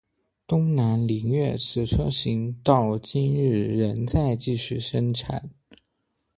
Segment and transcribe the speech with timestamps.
[0.47, 5.51] 东南菱悦此车型到今日仍在继续生产。